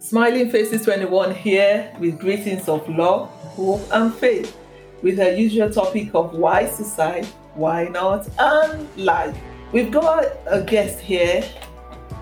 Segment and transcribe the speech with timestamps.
[0.00, 4.56] Smiling Faces 21 here with greetings of love, hope, and faith
[5.02, 9.36] with our usual topic of why suicide, why not, and life.
[9.72, 11.44] We've got a guest here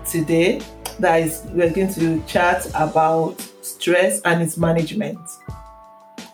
[0.05, 0.61] today
[0.99, 5.17] that is we're going to chat about stress and its management.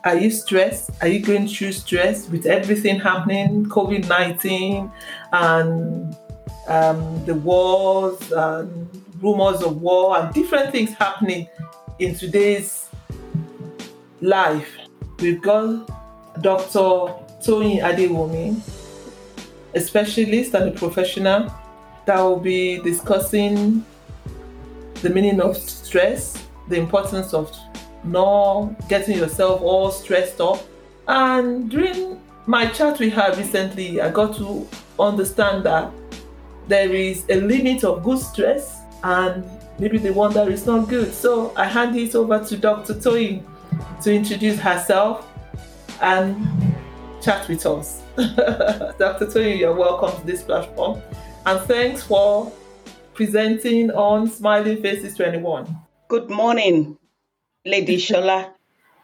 [0.03, 0.89] Are you stressed?
[1.01, 4.91] Are you going through stress with everything happening, COVID 19
[5.31, 6.17] and
[6.67, 11.49] um, the wars and rumors of war and different things happening
[11.99, 12.89] in today's
[14.21, 14.69] life?
[15.19, 15.87] We've got
[16.41, 17.13] Dr.
[17.41, 18.59] Toyin Adewumi,
[19.73, 21.51] a specialist and a professional
[22.05, 23.83] that will be discussing
[25.01, 27.51] the meaning of stress, the importance of
[28.03, 30.63] not getting yourself all stressed up.
[31.07, 34.67] And during my chat we had recently, I got to
[34.99, 35.91] understand that
[36.67, 41.13] there is a limit of good stress and maybe the one that is not good.
[41.13, 42.95] So I hand it over to Dr.
[42.95, 43.43] Toyin
[44.01, 45.31] to introduce herself
[46.01, 46.35] and
[47.21, 48.01] chat with us.
[48.17, 49.27] Dr.
[49.27, 51.01] Toyin, you're welcome to this platform.
[51.45, 52.51] And thanks for
[53.13, 55.67] presenting on Smiling Faces 21.
[56.07, 56.97] Good morning,
[57.63, 58.53] Lady Shola.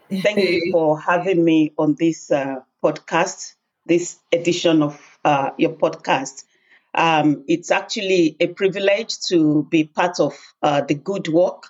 [0.10, 3.54] Thank you for having me on this uh, podcast,
[3.86, 6.46] this edition of uh, your podcast.
[6.94, 11.70] Um, it's actually a privilege to be part of uh, the good work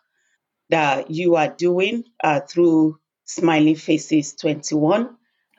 [0.69, 5.15] that you are doing uh, through Smiling Faces 21.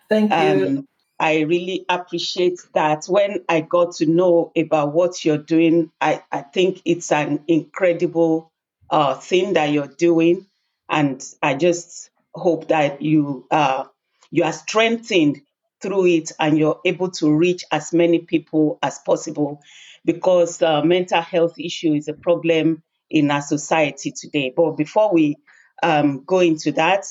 [0.08, 0.66] Thank you.
[0.66, 3.04] Um, I really appreciate that.
[3.06, 8.50] When I got to know about what you're doing, I, I think it's an incredible
[8.90, 10.46] uh, thing that you're doing.
[10.88, 13.84] And I just hope that you uh,
[14.30, 15.42] you are strengthened
[15.82, 19.60] through it and you're able to reach as many people as possible
[20.04, 24.52] because uh, mental health issue is a problem in our society today.
[24.54, 25.36] But before we
[25.82, 27.04] um, go into that,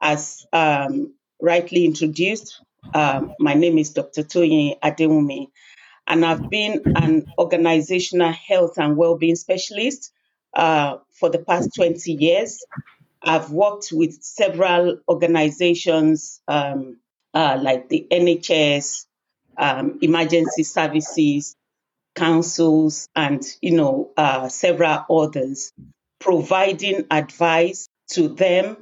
[0.00, 2.60] as um, rightly introduced,
[2.92, 4.22] um, my name is Dr.
[4.22, 5.48] Toyin Adewumi,
[6.06, 10.12] and I've been an organizational health and well-being specialist
[10.54, 12.64] uh, for the past 20 years.
[13.22, 16.98] I've worked with several organizations um,
[17.34, 19.06] uh, like the NHS,
[19.58, 21.56] um, emergency services,
[22.16, 25.72] councils, and you know uh, several others,
[26.20, 28.76] providing advice to them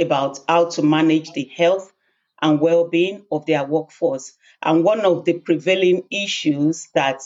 [0.00, 1.92] about how to manage the health
[2.42, 4.32] and well-being of their workforce.
[4.62, 7.22] And one of the prevailing issues that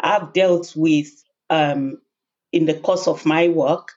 [0.00, 1.08] I've dealt with
[1.50, 2.00] um,
[2.52, 3.92] in the course of my work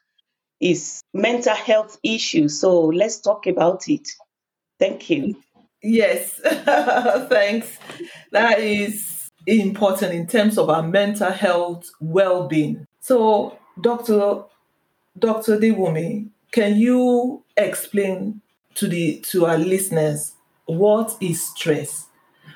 [0.62, 2.60] is mental health issues.
[2.60, 4.10] So let's talk about it.
[4.80, 5.36] Thank you.
[5.82, 6.40] Yes,
[7.30, 7.78] thanks.
[8.32, 12.86] That is important in terms of our mental health well-being.
[13.00, 14.44] So, Dr.
[15.18, 15.58] Dr.
[15.58, 18.42] Dewumi, can you explain
[18.76, 20.34] to the to our listeners
[20.66, 22.08] what is stress?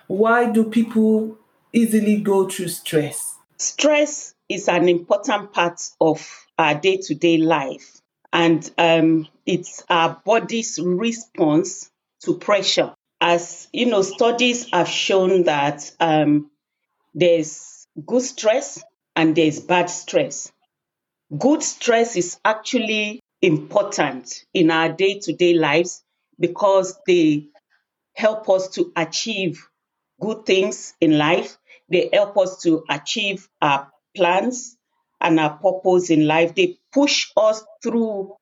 [0.07, 1.37] Why do people
[1.71, 3.37] easily go through stress?
[3.57, 8.01] Stress is an important part of our day to day life,
[8.31, 11.89] and um, it's our body's response
[12.21, 12.93] to pressure.
[13.25, 16.51] As you know, studies have shown that um,
[17.15, 18.83] there's good stress
[19.15, 20.51] and there's bad stress.
[21.37, 26.03] Good stress is actually important in our day to day lives
[26.39, 27.47] because they
[28.15, 29.67] help us to achieve
[30.21, 31.57] good things in life.
[31.89, 34.77] They help us to achieve our plans
[35.21, 36.55] and our purpose in life.
[36.55, 38.35] They push us through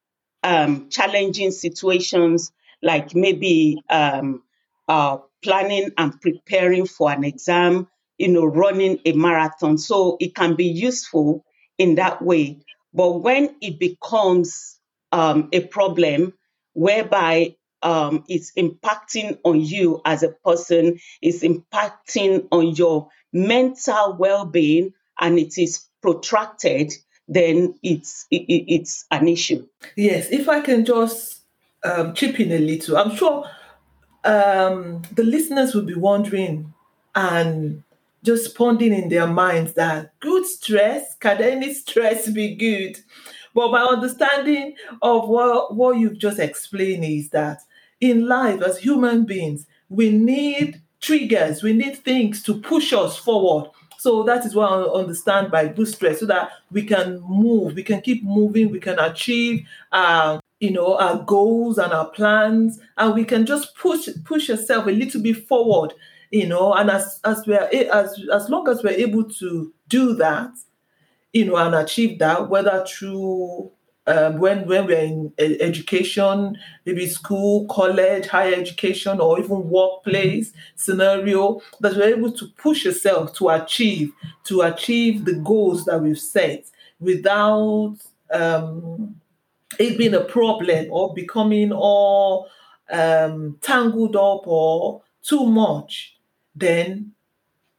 [0.44, 4.44] um, challenging situations like maybe um,
[4.88, 7.88] uh, planning and preparing for an exam,
[8.18, 9.78] you know, running a marathon.
[9.78, 11.44] So it can be useful
[11.78, 12.60] in that way.
[12.94, 14.80] But when it becomes
[15.12, 16.34] um, a problem
[16.74, 24.94] whereby um, it's impacting on you as a person, it's impacting on your mental well-being,
[25.20, 26.94] and it is protracted,
[27.28, 29.66] then it's it, it's an issue.
[29.96, 31.42] Yes, if I can just
[31.84, 33.46] um, chip in a little, I'm sure
[34.24, 36.74] um, the listeners will be wondering
[37.16, 37.84] and
[38.24, 43.00] just pondering in their minds that good stress can any stress be good?
[43.54, 47.62] But my understanding of what, what you've just explained is that
[48.00, 53.70] in life as human beings, we need triggers, we need things to push us forward.
[53.98, 57.84] So that is what I understand by good stress, so that we can move, we
[57.84, 63.16] can keep moving, we can achieve our, you know, our goals and our plans, and
[63.16, 65.92] we can just push push yourself a little bit forward,
[66.30, 66.74] you know.
[66.74, 70.52] And as as we are as as long as we're able to do that,
[71.34, 73.72] you know, and achieve that, whether through
[74.06, 76.56] um, when when we're in education,
[76.86, 83.34] maybe school, college, higher education, or even workplace scenario, that we're able to push yourself
[83.38, 84.12] to achieve
[84.44, 86.66] to achieve the goals that we've set
[87.00, 87.98] without
[88.32, 89.16] um,
[89.80, 92.48] it being a problem or becoming all
[92.92, 96.18] um, tangled up or too much,
[96.56, 97.14] then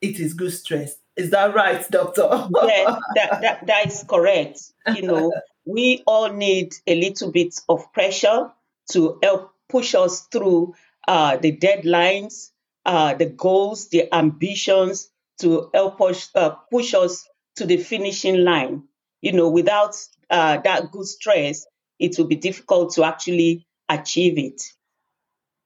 [0.01, 0.97] it is good stress.
[1.17, 2.23] Is that right, doctor?
[2.65, 4.61] yeah, that, that, that is correct.
[4.95, 5.33] You know,
[5.65, 8.51] we all need a little bit of pressure
[8.93, 10.75] to help push us through
[11.07, 12.51] uh, the deadlines,
[12.87, 18.85] uh, the goals, the ambitions to help us uh, push us to the finishing line.
[19.21, 19.97] You know, without
[20.31, 21.67] uh, that good stress,
[22.03, 24.61] it will be difficult to actually achieve it.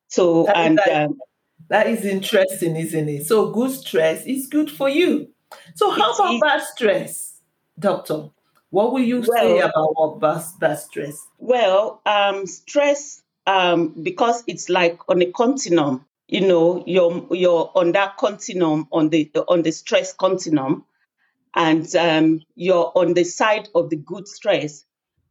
[0.09, 1.19] So, that, and that, um,
[1.69, 3.27] that is interesting, isn't it?
[3.27, 5.29] So, good stress is good for you.
[5.75, 7.41] So, how about is, bad stress,
[7.79, 8.29] doctor?
[8.71, 11.27] What will you well, say about what bad, bad stress?
[11.38, 16.05] Well, um, stress, um, because it's like on a continuum.
[16.29, 20.85] You know, you're you're on that continuum on the on the stress continuum,
[21.55, 24.85] and um, you're on the side of the good stress.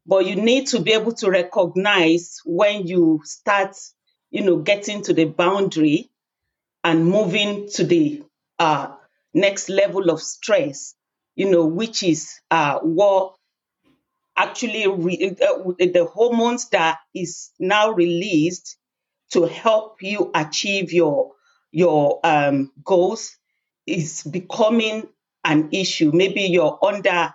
[0.07, 3.75] But you need to be able to recognize when you start,
[4.31, 6.09] you know, getting to the boundary
[6.83, 8.23] and moving to the
[8.59, 8.95] uh,
[9.33, 10.95] next level of stress,
[11.35, 13.35] you know, which is uh, what
[14.37, 18.77] actually re- uh, the hormones that is now released
[19.31, 21.31] to help you achieve your
[21.71, 23.35] your um, goals
[23.85, 25.07] is becoming
[25.43, 26.11] an issue.
[26.13, 27.33] Maybe you're under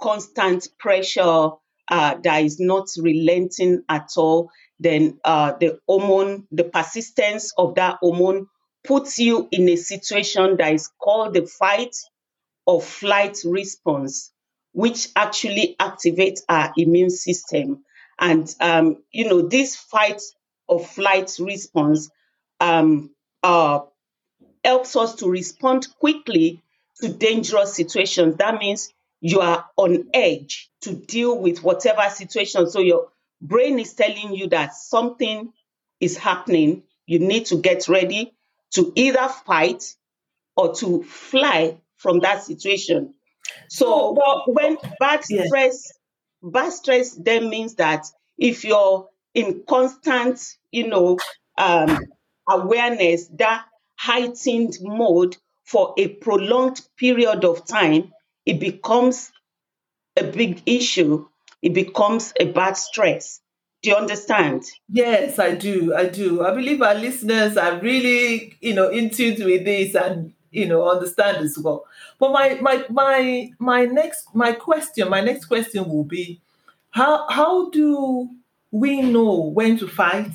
[0.00, 1.50] constant pressure
[1.88, 4.50] uh, that is not relenting at all.
[4.80, 8.46] Then uh, the hormone, the persistence of that hormone
[8.84, 11.94] puts you in a situation that is called the fight
[12.66, 14.32] or flight response,
[14.72, 17.84] which actually activates our immune system.
[18.18, 20.20] And, um, you know, this fight
[20.68, 22.10] or flight response
[22.60, 23.10] um,
[23.42, 23.80] uh,
[24.64, 26.62] helps us to respond quickly
[27.00, 28.36] to dangerous situations.
[28.36, 28.92] That means
[29.22, 32.68] you are on edge to deal with whatever situation.
[32.68, 33.08] So your
[33.40, 35.52] brain is telling you that something
[36.00, 36.82] is happening.
[37.06, 38.34] You need to get ready
[38.72, 39.94] to either fight
[40.56, 43.14] or to fly from that situation.
[43.68, 45.46] So well, when bad yeah.
[45.46, 45.92] stress,
[46.42, 50.40] bad stress then means that if you're in constant,
[50.72, 51.16] you know,
[51.56, 51.96] um,
[52.48, 53.66] awareness, that
[53.96, 58.12] heightened mode for a prolonged period of time,
[58.46, 59.32] it becomes
[60.16, 61.26] a big issue.
[61.62, 63.40] It becomes a bad stress.
[63.82, 64.64] Do you understand?
[64.88, 65.94] Yes, I do.
[65.94, 66.44] I do.
[66.44, 70.88] I believe our listeners are really, you know, in tune with this and you know
[70.88, 71.84] understand as well.
[72.20, 76.40] But my my my my next my question, my next question will be,
[76.90, 78.28] how how do
[78.70, 80.30] we know when to fight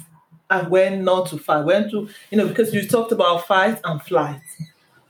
[0.49, 1.63] and when not to fight?
[1.63, 4.41] When to you know because you talked about fight and flight,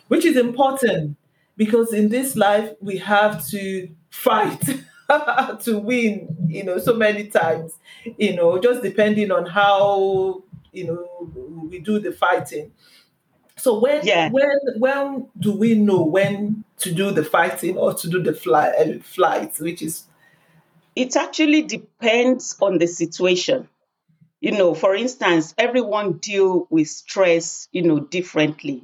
[0.10, 1.18] which is important
[1.58, 4.62] because in this life we have to fight.
[5.62, 7.72] to win, you know, so many times,
[8.18, 10.44] you know, just depending on how,
[10.74, 12.74] you know, we do the fighting.
[13.58, 14.30] So when yeah.
[14.30, 18.70] when when do we know when to do the fighting or to do the fly,
[18.70, 20.04] uh, flight, which is
[20.96, 23.68] it actually depends on the situation.
[24.40, 28.84] You know, for instance, everyone deal with stress, you know, differently.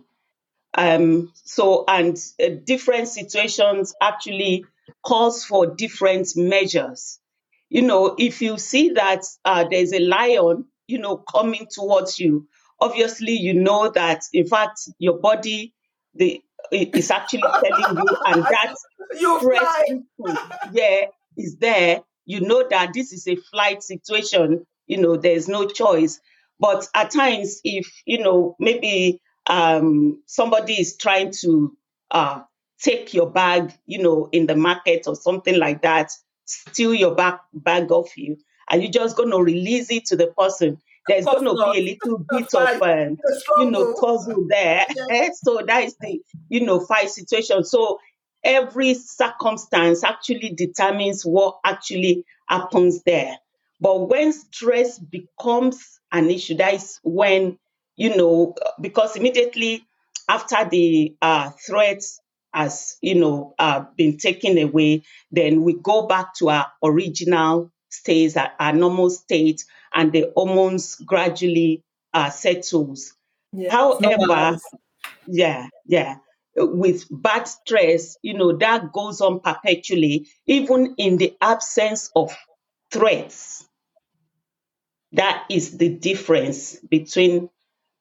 [0.76, 4.66] Um, so and uh, different situations actually
[5.06, 7.20] calls for different measures.
[7.70, 12.48] You know, if you see that uh, there's a lion, you know, coming towards you,
[12.80, 15.74] obviously you know that in fact your body
[16.16, 18.76] the is actually telling you, and that
[19.20, 19.40] you
[20.72, 21.06] yeah
[21.38, 22.02] is there.
[22.26, 24.66] You know that this is a flight situation.
[24.88, 26.20] You know, there's no choice.
[26.60, 31.76] But at times, if you know, maybe um, somebody is trying to
[32.12, 32.42] uh,
[32.82, 36.12] take your bag, you know, in the market or something like that,
[36.46, 38.38] steal your bag bag off you,
[38.70, 40.78] and you're just going to release it to the person.
[41.08, 43.18] There's going to be a little bit of, um,
[43.60, 44.86] you know, puzzle there.
[45.10, 45.30] Yeah.
[45.34, 47.66] so that is the, you know, fight situation.
[47.66, 48.00] So
[48.44, 53.38] every circumstance actually determines what actually happens there.
[53.80, 57.60] But when stress becomes an issue, that is when,
[57.96, 59.86] you know, because immediately
[60.30, 62.20] after the uh, threats
[62.54, 68.36] has you know uh, been taken away, then we go back to our original state,
[68.60, 71.84] our normal state, and the hormones gradually
[72.14, 73.14] uh, settles.
[73.52, 74.58] Yeah, However,
[75.28, 76.18] yeah, yeah,
[76.56, 82.36] with bad stress, you know that goes on perpetually, even in the absence of
[82.92, 83.68] threats.
[85.14, 87.50] That is the difference between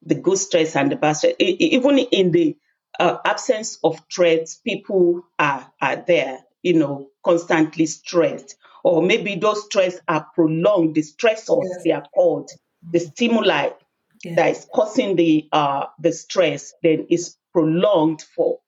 [0.04, 1.34] the good stress and the bad stress.
[1.38, 2.56] Even in the
[3.00, 8.56] uh, absence of threats, people are, are there, you know, constantly stressed.
[8.84, 11.84] Or maybe those stress are prolonged, the stressors Yes.
[11.84, 12.50] they are called,
[12.92, 13.70] the stimuli
[14.24, 14.36] Yeah.
[14.36, 18.58] that is causing the uh, the stress, then is prolonged for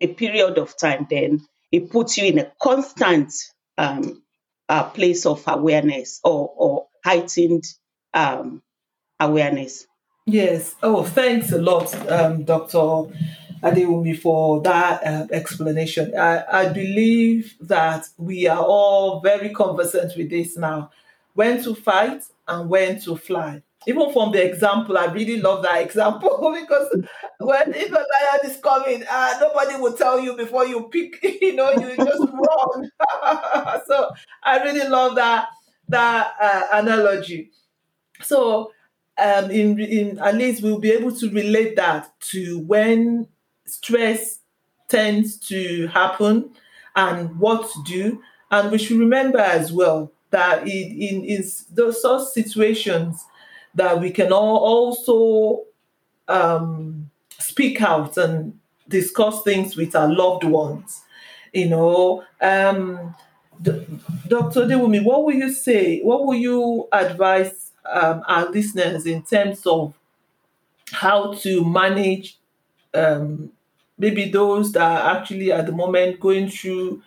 [0.00, 1.40] a period of time, then
[1.72, 3.32] it puts you in a constant
[3.78, 4.22] um,
[4.68, 7.64] uh, place of awareness or, or heightened
[8.14, 8.62] um,
[9.20, 9.86] awareness.
[10.26, 10.76] Yes.
[10.82, 12.78] Oh, thanks a lot, um, Dr.
[13.62, 16.16] Adewumi, for that uh, explanation.
[16.16, 20.90] I, I believe that we are all very conversant with this now.
[21.34, 23.62] When to fight and when to fly.
[23.88, 26.88] Even from the example, I really love that example because
[27.40, 31.54] when if a lion is coming, uh, nobody will tell you before you pick, you
[31.54, 32.90] know, you just run.
[33.88, 34.10] so
[34.44, 35.48] I really love that
[35.88, 37.50] that uh, analogy.
[38.22, 38.72] So
[39.22, 43.28] um, in, in at least we'll be able to relate that to when
[43.66, 44.40] stress
[44.88, 46.50] tends to happen
[46.96, 48.22] and what to do.
[48.50, 53.24] And we should remember as well that it, in, in those situations
[53.74, 55.64] that we can all also
[56.28, 61.02] um, speak out and discuss things with our loved ones.
[61.52, 63.14] You know, um,
[63.62, 64.66] Dr.
[64.66, 66.00] Dewumi, what will you say?
[66.00, 69.94] What will you advise um, our listeners in terms of
[70.92, 72.38] how to manage
[72.94, 73.50] um,
[73.98, 77.02] maybe those that are actually at the moment going through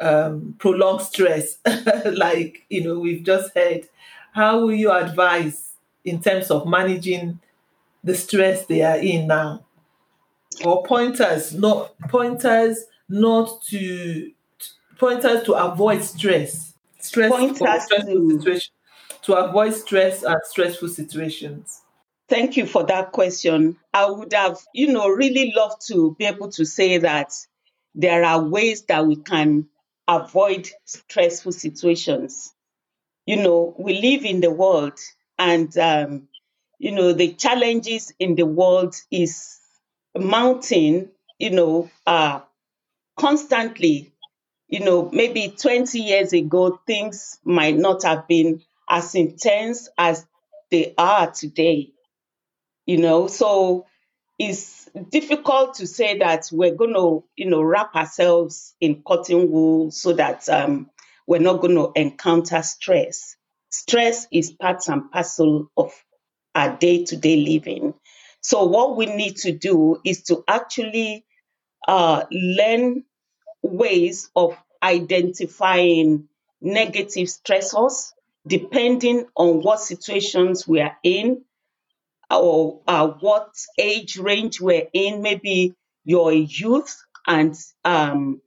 [0.00, 1.58] um, prolonged stress,
[2.06, 3.88] like you know we've just heard?
[4.32, 5.72] How will you advise
[6.04, 7.40] in terms of managing
[8.04, 9.64] the stress they are in now?
[10.64, 14.32] Or pointers, not pointers, not to
[14.98, 18.72] pointers to avoid stress, stress Pointers stressful to- situation,
[19.26, 21.82] to avoid stress and stressful situations.
[22.28, 23.76] Thank you for that question.
[23.92, 27.32] I would have, you know, really loved to be able to say that
[27.94, 29.68] there are ways that we can
[30.06, 32.52] avoid stressful situations.
[33.26, 34.98] You know, we live in the world,
[35.38, 36.28] and um,
[36.78, 39.58] you know, the challenges in the world is
[40.16, 41.08] mounting.
[41.38, 42.40] You know, uh,
[43.16, 44.12] constantly.
[44.68, 50.26] You know, maybe 20 years ago, things might not have been as intense as
[50.70, 51.90] they are today
[52.86, 53.28] you know?
[53.28, 53.86] So
[54.38, 59.92] it's difficult to say that we're going to you know wrap ourselves in cotton wool
[59.92, 60.90] so that um,
[61.28, 63.36] we're not going to encounter stress.
[63.70, 65.92] Stress is part and parcel of
[66.54, 67.94] our day-to-day living.
[68.42, 71.26] So what we need to do is to actually
[71.88, 73.04] uh, learn
[73.62, 76.28] ways of identifying
[76.60, 78.12] negative stressors
[78.46, 81.44] depending on what situations we are in
[82.30, 85.22] or uh, what age range we're in.
[85.22, 85.74] Maybe
[86.04, 88.40] you're a youth and um,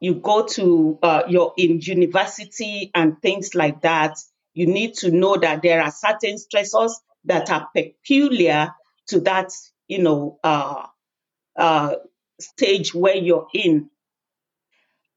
[0.00, 4.18] you go to uh, you're in university and things like that.
[4.54, 6.92] You need to know that there are certain stressors
[7.24, 8.74] that are peculiar
[9.08, 9.52] to that,
[9.88, 10.86] you know, uh,
[11.56, 11.94] uh,
[12.40, 13.90] stage where you're in.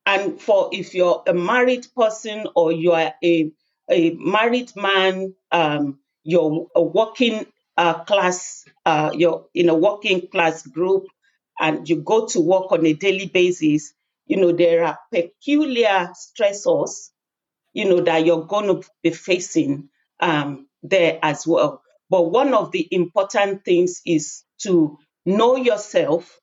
[0.05, 3.51] And for if you're a married person or you are a,
[3.91, 7.45] a married man, um, you're a working
[7.77, 11.07] uh, class, uh, you're in a working class group,
[11.59, 13.93] and you go to work on a daily basis,
[14.25, 17.09] you know, there are peculiar stressors,
[17.73, 21.81] you know, that you're going to be facing um, there as well.
[22.09, 26.39] But one of the important things is to know yourself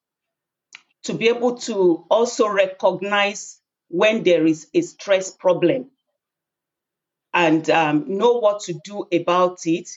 [1.04, 5.90] to be able to also recognize when there is a stress problem
[7.34, 9.88] and um, know what to do about it.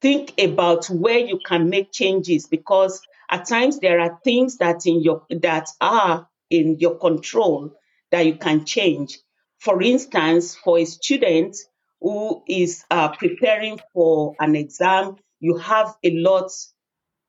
[0.00, 3.00] Think about where you can make changes because
[3.30, 7.74] at times there are things that in your that are in your control
[8.10, 9.18] that you can change.
[9.58, 11.56] For instance, for a student
[12.00, 16.50] who is uh, preparing for an exam, you have a lot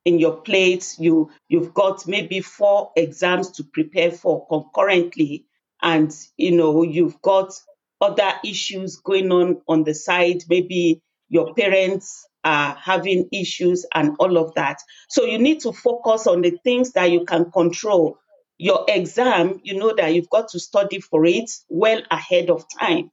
[0.05, 5.45] in your plate you you've got maybe four exams to prepare for concurrently
[5.81, 7.53] and you know you've got
[8.01, 10.43] other issues going on on the side.
[10.49, 14.79] Maybe your parents are having issues and all of that.
[15.09, 18.17] So you need to focus on the things that you can control.
[18.57, 23.11] Your exam you know that you've got to study for it well ahead of time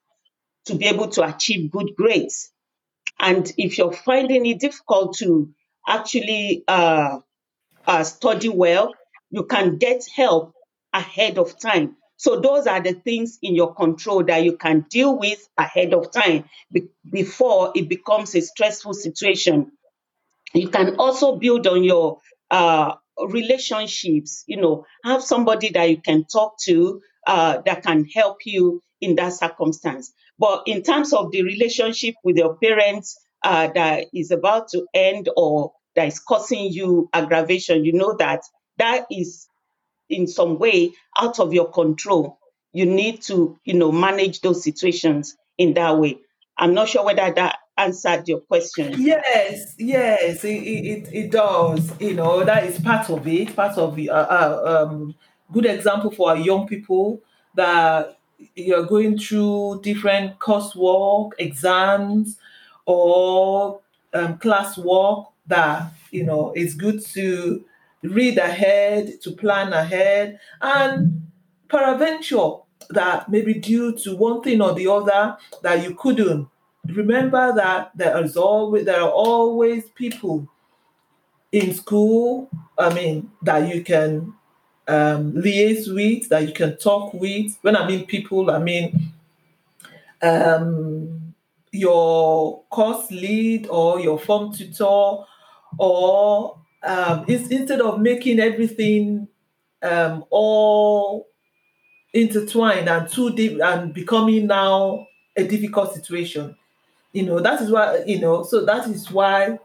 [0.66, 2.50] to be able to achieve good grades.
[3.18, 5.50] And if you're finding it difficult to
[5.86, 7.18] actually uh,
[7.86, 8.92] uh, study well,
[9.30, 10.52] you can get help
[10.92, 15.18] ahead of time So those are the things in your control that you can deal
[15.18, 19.72] with ahead of time be- before it becomes a stressful situation.
[20.54, 22.18] You can also build on your
[22.50, 22.94] uh,
[23.28, 24.44] relationships.
[24.46, 29.16] You know, have somebody that you can talk to uh, that can help you in
[29.16, 30.12] that circumstance.
[30.38, 35.28] But in terms of the relationship with your parents uh, that is about to end
[35.36, 38.42] or that is causing you aggravation, you know that
[38.78, 39.48] that is
[40.08, 42.38] in some way out of your control.
[42.72, 46.18] You need to, you know, manage those situations in that way.
[46.58, 48.94] I'm not sure whether that answered your question.
[48.98, 51.92] Yes, yes, it, it, it does.
[52.00, 55.14] You know, that is part of it, part of the uh, uh, um,
[55.52, 57.20] good example for our young people
[57.54, 58.18] that
[58.54, 62.38] you're going through different coursework, exams,
[62.84, 63.80] or
[64.14, 67.64] um, class work that, you know, it's good to
[68.02, 71.26] read ahead, to plan ahead, and
[71.68, 72.50] peradventure
[72.90, 76.48] that maybe due to one thing or the other that you couldn't.
[76.86, 80.48] Remember that there is always there are always people
[81.52, 82.48] in school
[82.78, 84.32] i mean that you can
[84.88, 87.58] um, liaise with that you can talk with.
[87.62, 89.12] When i mean people i mean
[90.22, 91.34] um,
[91.72, 95.24] your course lead or your form tutor
[95.78, 99.28] or um, instead of making everything
[99.82, 101.28] um, all
[102.14, 106.56] intertwined and too deep and becoming now a difficult situation
[107.12, 109.58] you know that is why you know so that is why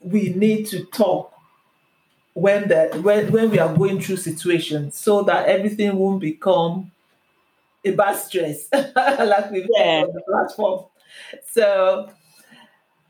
[0.00, 1.32] we need to talk
[2.34, 6.90] when the when, when we are going through situations so that everything won't become
[7.84, 10.04] a bad stress like we've yeah.
[10.04, 10.84] on the platform
[11.46, 12.10] so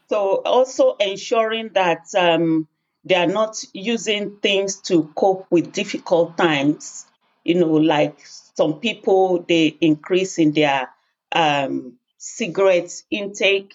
[0.09, 2.69] so also ensuring that um,
[3.05, 7.07] they are not using things to cope with difficult times.
[7.45, 10.91] You know like some people they increase in their
[11.33, 13.75] um, cigarette intake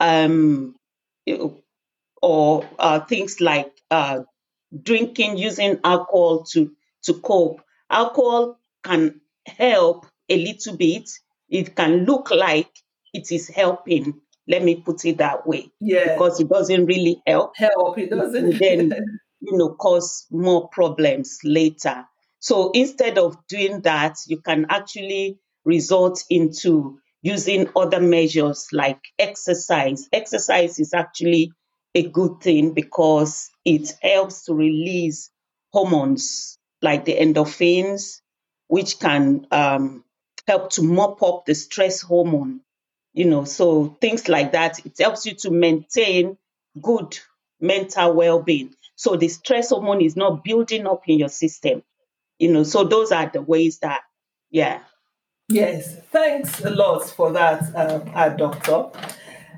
[0.00, 0.76] um,
[2.22, 4.20] or uh, things like uh,
[4.82, 7.62] drinking using alcohol to to cope.
[7.90, 11.10] Alcohol can help a little bit.
[11.48, 12.70] It can look like
[13.12, 15.70] it is helping let me put it that way.
[15.80, 16.14] Yeah.
[16.14, 17.56] Because it doesn't really help.
[17.56, 17.98] Help.
[17.98, 18.58] It doesn't.
[18.58, 18.90] then
[19.40, 22.04] you know cause more problems later.
[22.38, 30.08] So instead of doing that you can actually result into using other measures like exercise.
[30.12, 31.52] Exercise is actually
[31.94, 35.30] a good thing because it helps to release
[35.72, 38.20] hormones like the endorphins
[38.68, 40.04] which can um,
[40.46, 42.60] help to mop up the stress hormone
[43.16, 46.36] you know so things like that it helps you to maintain
[46.80, 47.18] good
[47.58, 48.74] mental well-being.
[48.94, 51.82] So the stress hormone is not building up in your system
[52.38, 54.02] you know so those are the ways that
[54.50, 54.80] yeah.
[55.48, 58.86] Yes thanks a lot for that um, uh, doctor.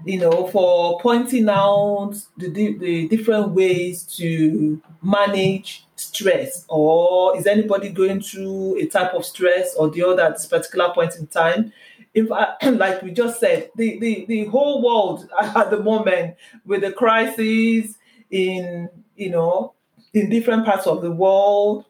[0.06, 7.88] You know for pointing out the, the different ways to manage stress or is anybody
[7.88, 11.72] going through a type of stress or the other at this particular point in time
[12.18, 16.82] if I, like we just said the, the the whole world at the moment with
[16.82, 17.96] the crisis
[18.30, 19.74] in you know
[20.14, 21.84] in different parts of the world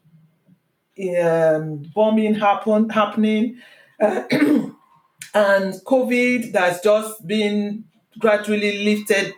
[1.23, 3.59] um, bombing happen, happening
[4.01, 7.85] uh, and covid that's just been
[8.19, 9.35] gradually lifted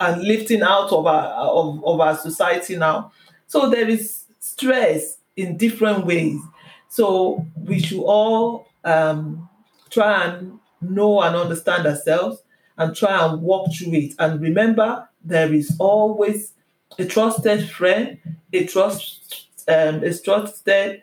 [0.00, 3.12] and lifting out of our of, of our society now
[3.46, 6.40] so there is stress in different ways.
[6.88, 9.48] So we should all um,
[9.92, 12.42] try and know and understand ourselves
[12.78, 14.14] and try and walk through it.
[14.18, 16.52] And remember, there is always
[16.98, 18.18] a trusted friend,
[18.52, 21.02] a trust, um, a trusted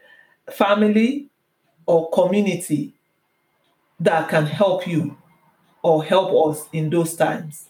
[0.51, 1.29] family
[1.85, 2.93] or community
[3.99, 5.17] that can help you
[5.83, 7.69] or help us in those times.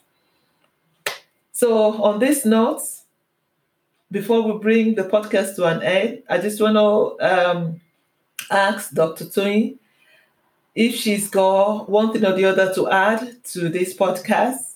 [1.52, 2.82] So, on this note,
[4.12, 7.82] before we bring the podcast to an end, I just want to um,
[8.50, 9.26] ask Dr.
[9.26, 9.78] Toyin
[10.76, 14.76] if she's got one thing or the other to add to this podcast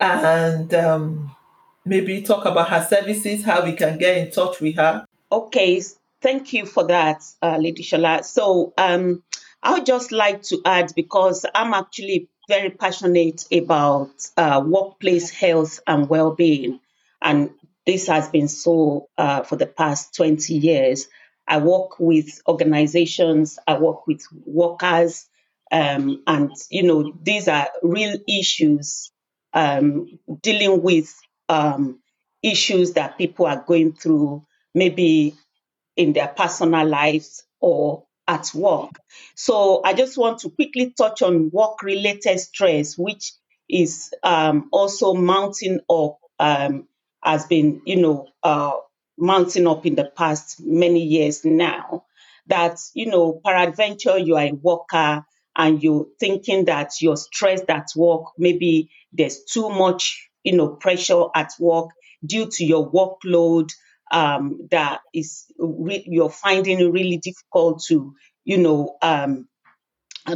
[0.00, 1.34] and um,
[1.84, 5.06] maybe talk about her services, how we can get in touch with her.
[5.30, 5.82] Okay,
[6.20, 8.24] thank you for that, uh, Lady Shola.
[8.24, 9.22] So um,
[9.62, 15.80] I would just like to add because I'm actually very passionate about uh, workplace health
[15.86, 16.80] and well-being.
[17.22, 17.50] And
[17.86, 21.08] this has been so uh, for the past 20 years.
[21.46, 25.26] I work with organizations, I work with workers,
[25.70, 29.10] um, and you know these are real issues
[29.52, 31.14] um, dealing with
[31.48, 32.00] um,
[32.42, 35.34] issues that people are going through, maybe
[35.96, 38.90] in their personal lives or at work.
[39.34, 43.32] So I just want to quickly touch on work related stress, which
[43.68, 46.88] is um, also mounting up, um,
[47.22, 48.72] has been, you know, uh,
[49.18, 52.04] mounting up in the past many years now.
[52.46, 55.24] That, you know, peradventure, you are a worker
[55.56, 61.24] and you're thinking that you're stressed at work, maybe there's too much, you know, pressure
[61.34, 61.90] at work
[62.26, 63.70] due to your workload
[64.10, 69.48] um, that is re- you're finding it really difficult to, you know, um,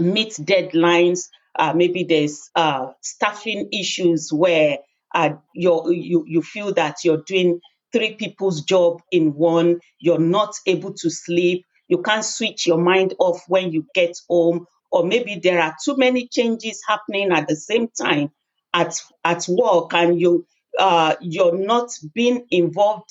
[0.01, 1.29] meet deadlines.
[1.59, 4.79] Uh, maybe there's uh, staffing issues where
[5.15, 5.91] uh, you
[6.27, 7.61] you feel that you're doing
[7.93, 9.81] three people's job in one.
[9.99, 11.65] You're not able to sleep.
[11.89, 15.97] You can't switch your mind off when you get home, or maybe there are too
[15.97, 18.31] many changes happening at the same time
[18.75, 20.47] at at work, and you
[20.79, 23.11] uh, you're not being involved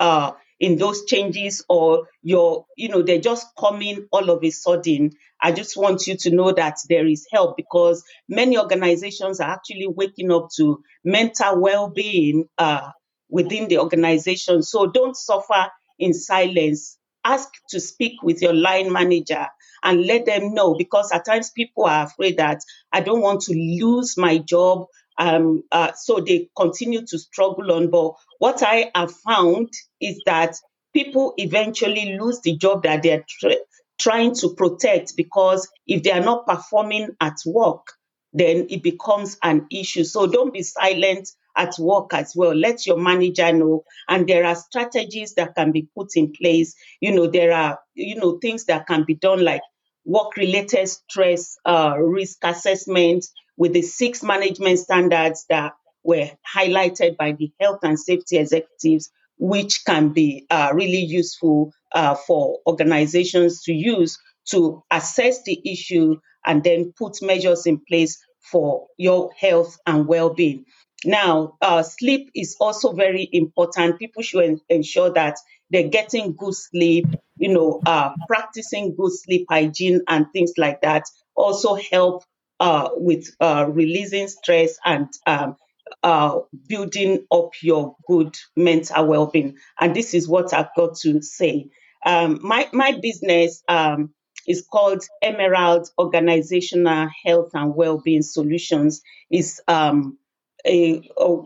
[0.00, 5.12] uh, in those changes or you're, you know, they're just coming all of a sudden.
[5.40, 9.86] I just want you to know that there is help because many organizations are actually
[9.86, 12.90] waking up to mental well-being uh,
[13.28, 14.62] within the organization.
[14.62, 16.98] So don't suffer in silence.
[17.24, 19.46] Ask to speak with your line manager
[19.82, 22.60] and let them know because at times people are afraid that
[22.92, 24.86] I don't want to lose my job
[25.18, 27.90] um, uh, so they continue to struggle on.
[27.90, 30.56] But what I have found is that
[30.94, 33.56] people eventually lose the job that they're tra-
[34.00, 37.86] trying to protect because if they are not performing at work,
[38.32, 40.04] then it becomes an issue.
[40.04, 42.54] So don't be silent at work as well.
[42.54, 43.84] Let your manager know.
[44.08, 46.74] And there are strategies that can be put in place.
[47.00, 49.62] You know, there are, you know, things that can be done like
[50.04, 55.72] work related stress uh, risk assessment with the six management standards that
[56.04, 62.14] were highlighted by the health and safety executives, which can be uh, really useful uh,
[62.14, 64.18] for organizations to use
[64.50, 66.16] to assess the issue
[66.46, 68.18] and then put measures in place
[68.50, 70.64] for your health and well being.
[71.06, 73.98] Now, uh, sleep is also very important.
[73.98, 75.38] People should ensure that
[75.70, 81.04] they're getting good sleep, you know, uh, practicing good sleep hygiene and things like that
[81.36, 82.24] also help
[82.60, 85.56] uh, with uh, releasing stress and um,
[86.02, 89.56] uh, building up your good mental well-being.
[89.78, 91.68] And this is what I've got to say.
[92.04, 94.14] Um, my my business um,
[94.46, 99.02] is called Emerald Organizational Health and Well-being Solutions.
[99.30, 100.18] is um,
[100.66, 101.36] a, a,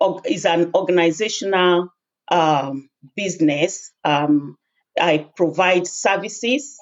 [0.00, 1.88] a, is an organizational
[2.30, 3.92] um, business.
[4.04, 4.56] Um,
[4.98, 6.78] I provide services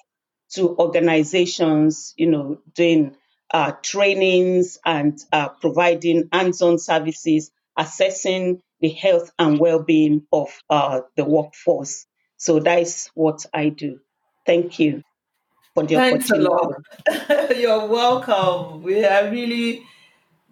[0.53, 3.17] to organizations, you know, doing
[3.53, 11.25] uh, trainings and uh, providing hands-on services, assessing the health and well-being of uh, the
[11.25, 12.07] workforce.
[12.37, 14.01] So that is what I do.
[14.47, 15.03] Thank you
[15.75, 16.47] for the Thanks opportunity.
[16.47, 17.57] a lot.
[17.57, 18.83] You're welcome.
[18.83, 19.83] We are really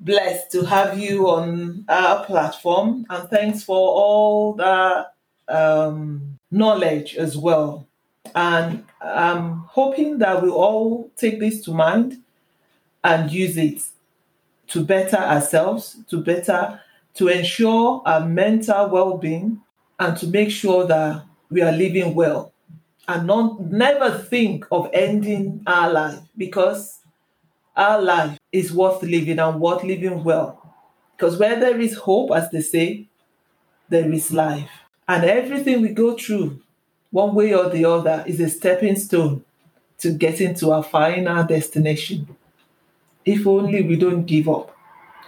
[0.00, 5.06] blessed to have you on our platform, and thanks for all the
[5.48, 7.86] um, knowledge as well.
[8.34, 12.22] And I'm hoping that we all take this to mind
[13.04, 13.82] and use it
[14.68, 16.80] to better ourselves, to better,
[17.14, 19.60] to ensure our mental well being,
[19.98, 22.52] and to make sure that we are living well.
[23.08, 26.98] And not, never think of ending our life because
[27.76, 30.62] our life is worth living and worth living well.
[31.16, 33.08] Because where there is hope, as they say,
[33.88, 34.70] there is life.
[35.08, 36.60] And everything we go through,
[37.10, 39.44] one way or the other, is a stepping stone
[39.98, 42.36] to getting to our final destination.
[43.24, 44.76] If only we don't give up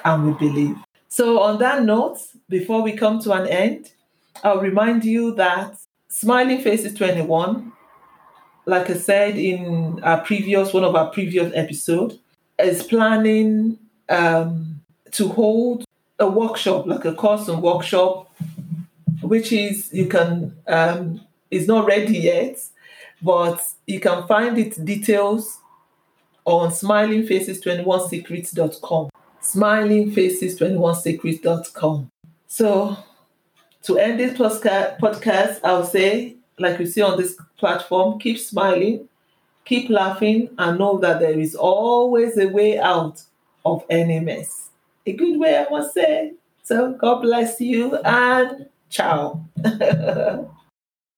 [0.04, 0.76] and we believe.
[1.08, 3.92] So, on that note, before we come to an end,
[4.44, 5.76] I'll remind you that
[6.08, 7.72] Smiling Faces 21,
[8.66, 12.18] like I said in our previous one of our previous episodes,
[12.58, 14.80] is planning um,
[15.12, 15.84] to hold
[16.18, 18.34] a workshop, like a course and workshop,
[19.22, 22.58] which is you can um, is not ready yet,
[23.22, 25.58] but you can find its details
[26.44, 29.08] on smilingfaces21secrets.com.
[29.42, 32.10] Smilingfaces21secrets.com.
[32.46, 32.96] So,
[33.82, 39.06] to end this podcast, I'll say, like you see on this platform, keep smiling,
[39.68, 43.22] keep laughing, and know that there is always a way out
[43.64, 44.70] of any mess.
[45.06, 46.32] A good way, I must say.
[46.62, 49.44] So, God bless you and ciao.